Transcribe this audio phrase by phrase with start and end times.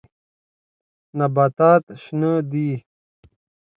[1.17, 2.69] نباتات شنه دي.